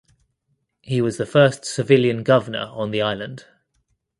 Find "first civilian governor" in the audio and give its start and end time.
1.27-2.69